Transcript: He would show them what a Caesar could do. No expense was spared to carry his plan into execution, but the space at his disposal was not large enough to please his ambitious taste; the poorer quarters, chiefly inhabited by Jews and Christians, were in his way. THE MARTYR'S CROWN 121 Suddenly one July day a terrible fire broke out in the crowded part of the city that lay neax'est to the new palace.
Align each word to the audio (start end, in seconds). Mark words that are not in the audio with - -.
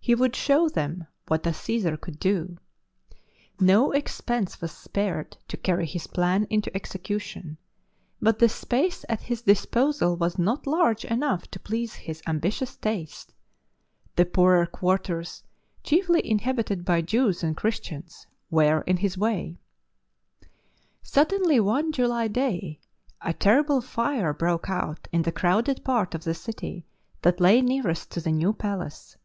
He 0.00 0.14
would 0.14 0.34
show 0.34 0.70
them 0.70 1.06
what 1.26 1.46
a 1.46 1.52
Caesar 1.52 1.94
could 1.98 2.18
do. 2.18 2.56
No 3.60 3.92
expense 3.92 4.58
was 4.58 4.72
spared 4.72 5.36
to 5.48 5.58
carry 5.58 5.84
his 5.84 6.06
plan 6.06 6.46
into 6.48 6.74
execution, 6.74 7.58
but 8.18 8.38
the 8.38 8.48
space 8.48 9.04
at 9.10 9.20
his 9.22 9.42
disposal 9.42 10.16
was 10.16 10.38
not 10.38 10.66
large 10.66 11.04
enough 11.04 11.50
to 11.50 11.60
please 11.60 11.92
his 11.94 12.22
ambitious 12.26 12.74
taste; 12.78 13.34
the 14.16 14.24
poorer 14.24 14.64
quarters, 14.64 15.42
chiefly 15.84 16.26
inhabited 16.26 16.86
by 16.86 17.02
Jews 17.02 17.42
and 17.42 17.54
Christians, 17.54 18.26
were 18.50 18.80
in 18.82 18.96
his 18.98 19.18
way. 19.18 19.58
THE 20.40 20.46
MARTYR'S 21.04 21.12
CROWN 21.12 21.60
121 21.60 21.60
Suddenly 21.60 21.60
one 21.60 21.92
July 21.92 22.28
day 22.28 22.80
a 23.20 23.34
terrible 23.34 23.82
fire 23.82 24.32
broke 24.32 24.70
out 24.70 25.06
in 25.12 25.20
the 25.22 25.32
crowded 25.32 25.84
part 25.84 26.14
of 26.14 26.24
the 26.24 26.32
city 26.32 26.86
that 27.20 27.40
lay 27.40 27.60
neax'est 27.60 28.08
to 28.08 28.22
the 28.22 28.32
new 28.32 28.54
palace. 28.54 29.18